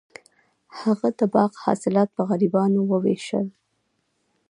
هغه 0.79 1.09
د 1.19 1.21
باغ 1.33 1.51
حاصلات 1.63 2.09
په 2.13 2.21
غریبانو 2.29 2.79
وویشل. 2.91 3.47